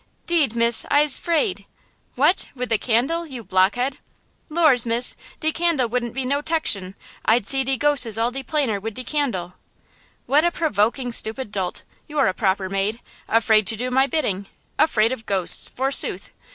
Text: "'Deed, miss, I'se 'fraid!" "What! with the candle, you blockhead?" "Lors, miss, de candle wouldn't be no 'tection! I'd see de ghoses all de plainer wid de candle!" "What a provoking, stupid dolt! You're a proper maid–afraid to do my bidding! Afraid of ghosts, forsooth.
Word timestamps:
"'Deed, 0.25 0.55
miss, 0.55 0.83
I'se 0.89 1.19
'fraid!" 1.19 1.65
"What! 2.15 2.47
with 2.55 2.69
the 2.69 2.79
candle, 2.79 3.27
you 3.27 3.43
blockhead?" 3.43 3.99
"Lors, 4.49 4.83
miss, 4.83 5.15
de 5.41 5.51
candle 5.51 5.87
wouldn't 5.89 6.15
be 6.15 6.25
no 6.25 6.41
'tection! 6.41 6.95
I'd 7.23 7.45
see 7.45 7.63
de 7.63 7.77
ghoses 7.77 8.17
all 8.17 8.31
de 8.31 8.41
plainer 8.41 8.79
wid 8.79 8.95
de 8.95 9.03
candle!" 9.03 9.53
"What 10.25 10.43
a 10.43 10.49
provoking, 10.51 11.11
stupid 11.11 11.51
dolt! 11.51 11.83
You're 12.07 12.25
a 12.25 12.33
proper 12.33 12.67
maid–afraid 12.67 13.67
to 13.67 13.75
do 13.77 13.91
my 13.91 14.07
bidding! 14.07 14.47
Afraid 14.79 15.11
of 15.11 15.27
ghosts, 15.27 15.69
forsooth. 15.69 16.31